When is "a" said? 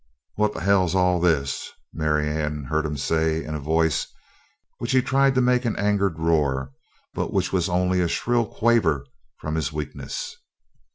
3.53-3.59, 8.01-8.07